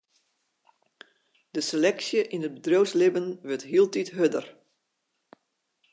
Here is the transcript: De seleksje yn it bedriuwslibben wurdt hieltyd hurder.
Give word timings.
De 1.53 1.61
seleksje 1.69 2.21
yn 2.35 2.45
it 2.47 2.55
bedriuwslibben 2.55 3.27
wurdt 3.47 3.67
hieltyd 3.71 4.09
hurder. 4.15 4.45